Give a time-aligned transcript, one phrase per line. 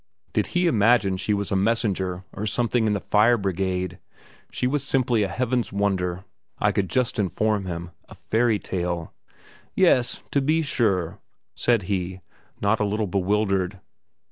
[0.33, 3.99] Did he imagine she was a messenger or something in the fire brigade?
[4.51, 6.25] She was simply a Heaven's wonder,
[6.57, 9.13] I could just inform him, a fairy tale.
[9.75, 11.19] "Yes, to be sure!"
[11.53, 12.21] said he,
[12.59, 13.79] not a little bewildered.